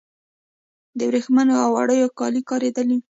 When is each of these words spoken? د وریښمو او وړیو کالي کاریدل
د 0.97 0.99
وریښمو 1.09 1.55
او 1.63 1.69
وړیو 1.77 2.15
کالي 2.19 2.41
کاریدل 2.49 2.87